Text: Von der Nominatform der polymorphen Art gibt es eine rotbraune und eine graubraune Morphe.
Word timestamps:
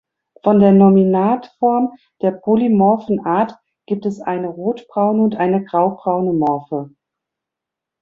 Von 0.41 0.59
der 0.59 0.71
Nominatform 0.71 1.93
der 2.23 2.31
polymorphen 2.31 3.19
Art 3.23 3.53
gibt 3.85 4.07
es 4.07 4.19
eine 4.19 4.47
rotbraune 4.47 5.21
und 5.21 5.35
eine 5.35 5.63
graubraune 5.63 6.33
Morphe. 6.33 6.89